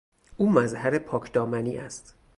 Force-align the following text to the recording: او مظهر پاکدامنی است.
او 0.37 0.49
مظهر 0.51 0.97
پاکدامنی 0.97 1.77
است. 1.77 2.15